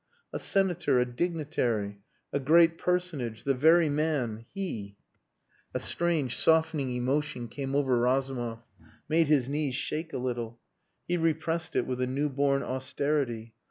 "A 0.33 0.39
senator, 0.39 0.97
a 0.97 1.05
dignitary, 1.05 1.99
a 2.33 2.39
great 2.39 2.79
personage, 2.79 3.43
the 3.43 3.53
very 3.53 3.87
man 3.87 4.43
He!" 4.51 4.97
A 5.75 5.79
strange 5.79 6.37
softening 6.39 6.91
emotion 6.95 7.47
came 7.47 7.75
over 7.75 7.99
Razumov 7.99 8.63
made 9.07 9.27
his 9.27 9.47
knees 9.47 9.75
shake 9.75 10.11
a 10.11 10.17
little. 10.17 10.59
He 11.07 11.17
repressed 11.17 11.75
it 11.75 11.85
with 11.85 12.01
a 12.01 12.07
new 12.07 12.29
born 12.29 12.63
austerity. 12.63 13.53